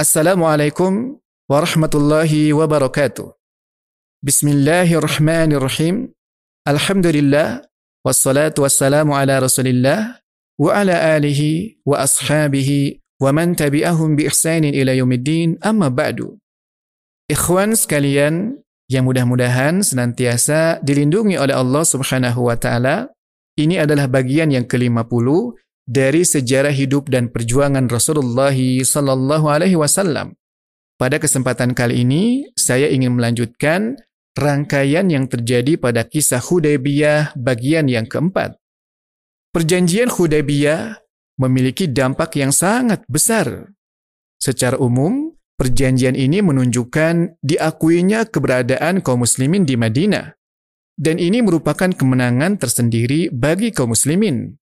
[0.00, 1.20] السلام عليكم
[1.52, 3.36] ورحمة الله وبركاته.
[4.24, 6.08] بسم الله الرحمن الرحيم.
[6.64, 7.68] الحمد لله
[8.08, 10.24] والصلاة والسلام على رسول الله
[10.56, 11.40] وعلى آله
[11.84, 12.70] وأصحابه
[13.20, 15.60] ومن تبعهم بإحسان إلى يوم الدين.
[15.60, 16.40] أما بعد
[17.28, 18.56] إخوان sekalian
[18.88, 23.12] yang mudah-mudahan senantiasa dilindungi oleh على الله سبحانه وتعالى
[23.60, 25.28] Ini adalah bagian yang ke-50
[25.90, 30.38] dari sejarah hidup dan perjuangan Rasulullah sallallahu alaihi wasallam.
[30.94, 33.98] Pada kesempatan kali ini, saya ingin melanjutkan
[34.38, 38.54] rangkaian yang terjadi pada kisah Hudaybiyah bagian yang keempat.
[39.50, 41.02] Perjanjian Hudaybiyah
[41.42, 43.74] memiliki dampak yang sangat besar.
[44.38, 50.38] Secara umum, perjanjian ini menunjukkan diakuinya keberadaan kaum muslimin di Madinah.
[51.00, 54.59] Dan ini merupakan kemenangan tersendiri bagi kaum muslimin.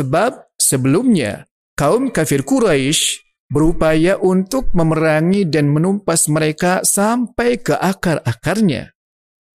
[0.00, 1.44] Sebab sebelumnya
[1.76, 3.20] kaum kafir Quraisy
[3.52, 8.96] berupaya untuk memerangi dan menumpas mereka sampai ke akar-akarnya.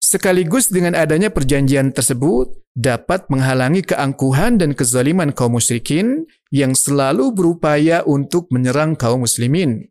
[0.02, 8.02] Sekaligus dengan adanya perjanjian tersebut dapat menghalangi keangkuhan dan kezaliman kaum musyrikin yang selalu berupaya
[8.02, 9.86] untuk menyerang kaum muslimin.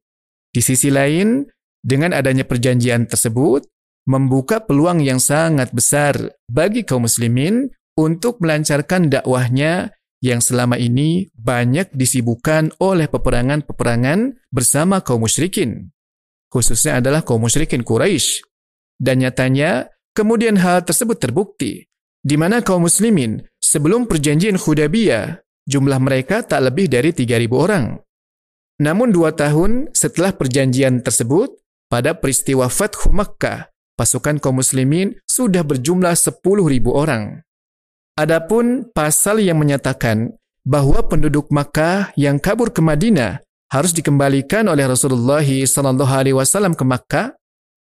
[0.52, 1.48] Di sisi lain,
[1.80, 3.72] dengan adanya perjanjian tersebut,
[4.04, 11.90] membuka peluang yang sangat besar bagi kaum muslimin untuk melancarkan dakwahnya yang selama ini banyak
[11.98, 15.90] disibukkan oleh peperangan-peperangan bersama kaum musyrikin.
[16.48, 18.46] Khususnya adalah kaum musyrikin Quraisy.
[19.02, 21.90] Dan nyatanya, kemudian hal tersebut terbukti,
[22.22, 27.98] di mana kaum muslimin sebelum perjanjian Hudaybiyah, jumlah mereka tak lebih dari 3.000 orang.
[28.78, 31.50] Namun dua tahun setelah perjanjian tersebut,
[31.90, 36.46] pada peristiwa Fathu Makkah, pasukan kaum muslimin sudah berjumlah 10.000
[36.94, 37.42] orang.
[38.22, 43.42] Adapun pasal yang menyatakan bahwa penduduk Makkah yang kabur ke Madinah
[43.74, 47.34] harus dikembalikan oleh Rasulullah sallallahu alaihi wasallam ke Makkah,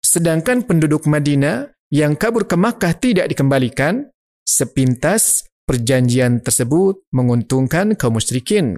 [0.03, 4.11] sedangkan penduduk Madinah yang kabur ke Makkah tidak dikembalikan,
[4.43, 8.75] sepintas perjanjian tersebut menguntungkan kaum musyrikin.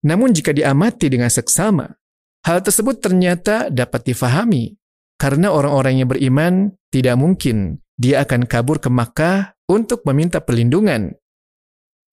[0.00, 1.92] Namun jika diamati dengan seksama,
[2.48, 4.80] hal tersebut ternyata dapat difahami
[5.20, 11.14] karena orang-orang yang beriman tidak mungkin dia akan kabur ke Makkah untuk meminta perlindungan.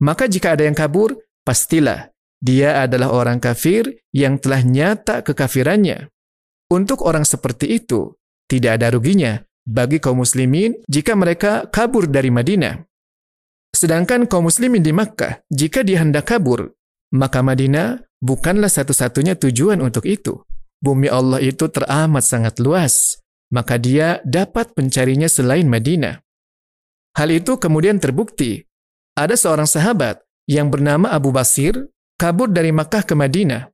[0.04, 1.16] Maka jika ada yang kabur,
[1.46, 6.12] pastilah dia adalah orang kafir yang telah nyata kekafirannya.
[6.68, 8.12] Untuk orang seperti itu,
[8.52, 12.84] tidak ada ruginya bagi kaum muslimin jika mereka kabur dari Madinah.
[13.72, 16.76] Sedangkan kaum muslimin di Makkah, jika dia hendak kabur,
[17.16, 20.44] maka Madinah bukanlah satu-satunya tujuan untuk itu.
[20.84, 23.24] Bumi Allah itu teramat sangat luas,
[23.56, 26.20] maka dia dapat mencarinya selain Madinah.
[27.14, 28.66] Hal itu kemudian terbukti.
[29.14, 33.70] Ada seorang sahabat yang bernama Abu Basir kabur dari Makkah ke Madinah.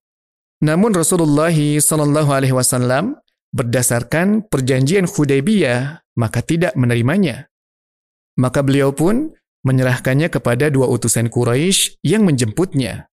[0.60, 3.16] Namun Rasulullah Shallallahu Alaihi Wasallam
[3.56, 7.48] berdasarkan perjanjian Hudaybiyah maka tidak menerimanya.
[8.36, 9.32] Maka beliau pun
[9.64, 13.08] menyerahkannya kepada dua utusan Quraisy yang menjemputnya.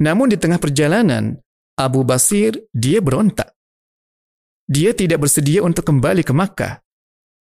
[0.00, 1.36] Namun di tengah perjalanan,
[1.76, 3.52] Abu Basir dia berontak.
[4.64, 6.81] Dia tidak bersedia untuk kembali ke Makkah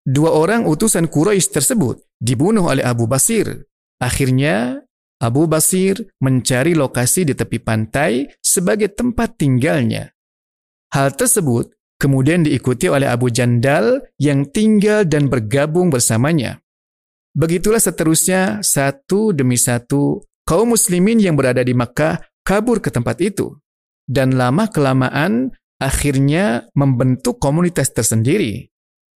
[0.03, 3.71] Dua orang utusan Quraisy tersebut dibunuh oleh Abu Basir.
[4.03, 4.83] Akhirnya,
[5.23, 10.11] Abu Basir mencari lokasi di tepi pantai sebagai tempat tinggalnya.
[10.91, 11.71] Hal tersebut
[12.03, 16.59] kemudian diikuti oleh Abu Jandal yang tinggal dan bergabung bersamanya.
[17.39, 23.55] Begitulah seterusnya satu demi satu kaum muslimin yang berada di Makkah kabur ke tempat itu.
[24.03, 28.72] Dan lama-kelamaan akhirnya membentuk komunitas tersendiri.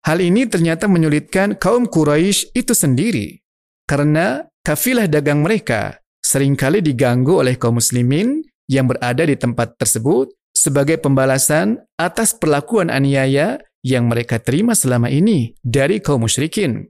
[0.04, 3.41] Hal ini ternyata menyulitkan kaum Quraisy itu sendiri
[3.88, 10.32] karena kafilah dagang mereka sering kali diganggu oleh kaum muslimin yang berada di tempat tersebut
[10.53, 16.88] sebagai pembalasan atas perlakuan aniaya yang mereka terima selama ini dari kaum musyrikin.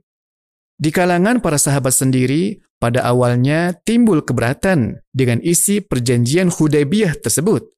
[0.75, 7.71] Di kalangan para sahabat sendiri, pada awalnya timbul keberatan dengan isi perjanjian Hudaybiyah tersebut.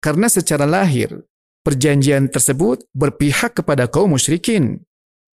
[0.00, 1.28] Karena secara lahir,
[1.62, 4.82] perjanjian tersebut berpihak kepada kaum musyrikin.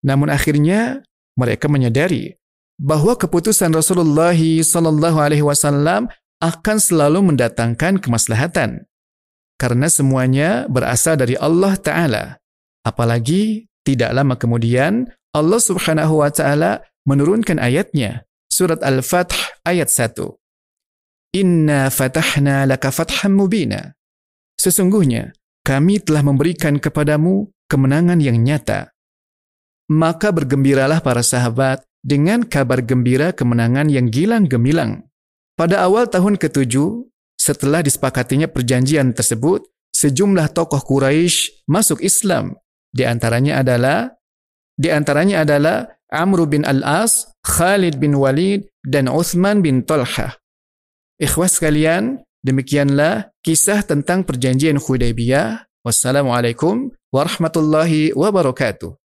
[0.02, 1.06] Namun akhirnya
[1.38, 2.38] mereka menyadari
[2.78, 6.10] bahwa keputusan Rasulullah sallallahu alaihi wasallam
[6.42, 8.90] akan selalu mendatangkan kemaslahatan
[9.62, 12.42] karena semuanya berasal dari Allah taala.
[12.82, 20.18] Apalagi tidak lama kemudian Allah Subhanahu wa taala menurunkan ayatnya surat Al-Fath ayat 1.
[21.38, 23.94] Inna fatahna laka fatham mubina.
[24.58, 25.32] Sesungguhnya
[25.62, 28.90] kami telah memberikan kepadamu kemenangan yang nyata.
[29.90, 35.06] Maka bergembiralah para sahabat dengan kabar gembira kemenangan yang gilang gemilang.
[35.54, 37.06] Pada awal tahun ketujuh,
[37.38, 42.58] setelah disepakatinya perjanjian tersebut, sejumlah tokoh Quraisy masuk Islam.
[42.90, 44.10] Di antaranya adalah
[44.74, 50.36] di antaranya adalah Amr bin Al-As, Khalid bin Walid, dan Uthman bin Talha.
[51.20, 55.66] Ikhwas sekalian, demikianlah kisah tentang perjanjian Hudaybiyah.
[55.82, 59.01] Wassalamualaikum warahmatullahi wabarakatuh.